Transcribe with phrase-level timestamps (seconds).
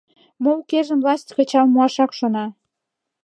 [0.43, 2.45] Мо укежым власть кычал муашак шона.